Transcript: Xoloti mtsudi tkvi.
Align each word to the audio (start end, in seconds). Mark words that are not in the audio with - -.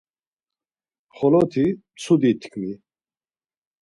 Xoloti 1.17 1.65
mtsudi 1.75 2.31
tkvi. 2.41 2.71